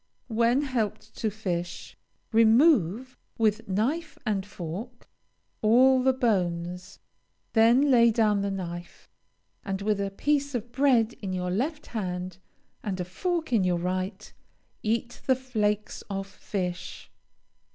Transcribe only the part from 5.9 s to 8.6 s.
the bones, then lay down the